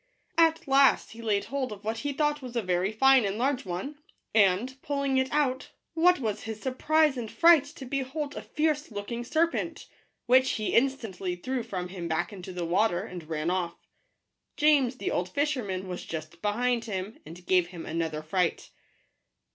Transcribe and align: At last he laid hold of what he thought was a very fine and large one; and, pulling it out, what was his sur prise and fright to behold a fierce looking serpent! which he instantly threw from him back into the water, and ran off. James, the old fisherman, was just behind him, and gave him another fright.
At 0.39 0.67
last 0.67 1.11
he 1.11 1.21
laid 1.21 1.45
hold 1.45 1.71
of 1.71 1.83
what 1.83 1.99
he 1.99 2.11
thought 2.11 2.41
was 2.41 2.55
a 2.55 2.63
very 2.63 2.91
fine 2.91 3.23
and 3.23 3.37
large 3.37 3.65
one; 3.65 3.99
and, 4.33 4.75
pulling 4.81 5.19
it 5.19 5.31
out, 5.31 5.69
what 5.93 6.19
was 6.19 6.41
his 6.45 6.59
sur 6.59 6.73
prise 6.73 7.17
and 7.17 7.29
fright 7.29 7.65
to 7.65 7.85
behold 7.85 8.35
a 8.35 8.41
fierce 8.41 8.89
looking 8.89 9.23
serpent! 9.23 9.87
which 10.25 10.53
he 10.53 10.73
instantly 10.73 11.35
threw 11.35 11.61
from 11.61 11.89
him 11.89 12.07
back 12.07 12.33
into 12.33 12.51
the 12.51 12.65
water, 12.65 13.03
and 13.03 13.29
ran 13.29 13.51
off. 13.51 13.75
James, 14.57 14.95
the 14.95 15.11
old 15.11 15.29
fisherman, 15.29 15.87
was 15.87 16.03
just 16.03 16.41
behind 16.41 16.85
him, 16.85 17.19
and 17.23 17.45
gave 17.45 17.67
him 17.67 17.85
another 17.85 18.23
fright. 18.23 18.71